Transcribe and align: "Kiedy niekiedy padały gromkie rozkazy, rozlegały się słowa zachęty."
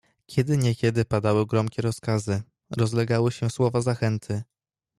"Kiedy 0.25 0.57
niekiedy 0.57 1.05
padały 1.05 1.45
gromkie 1.45 1.81
rozkazy, 1.81 2.41
rozlegały 2.77 3.31
się 3.31 3.49
słowa 3.49 3.81
zachęty." 3.81 4.43